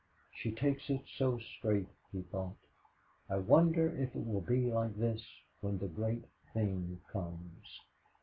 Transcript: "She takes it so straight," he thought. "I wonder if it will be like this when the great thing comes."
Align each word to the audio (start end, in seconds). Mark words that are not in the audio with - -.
"She 0.33 0.51
takes 0.51 0.89
it 0.89 1.03
so 1.15 1.37
straight," 1.37 1.85
he 2.11 2.23
thought. 2.23 2.55
"I 3.29 3.37
wonder 3.37 3.87
if 3.95 4.15
it 4.15 4.25
will 4.25 4.41
be 4.41 4.65
like 4.71 4.95
this 4.97 5.23
when 5.59 5.77
the 5.77 5.89
great 5.89 6.25
thing 6.55 6.99
comes." 7.13 7.79